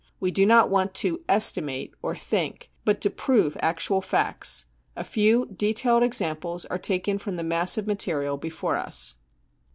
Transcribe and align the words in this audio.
We 0.19 0.31
do 0.31 0.47
not 0.47 0.71
want 0.71 0.95
to" 0.95 1.23
estimate 1.39 1.91
55 1.91 1.99
or" 2.01 2.15
think," 2.15 2.71
but 2.85 3.01
to 3.01 3.11
prove 3.11 3.55
actual 3.59 4.01
facts: 4.01 4.65
a 4.95 5.03
few 5.03 5.45
detailed 5.55 6.01
examples 6.01 6.65
are 6.65 6.79
taken 6.79 7.19
from 7.19 7.35
the 7.35 7.43
mass 7.43 7.77
of 7.77 7.85
material 7.85 8.37
before 8.37 8.77
us. 8.77 9.17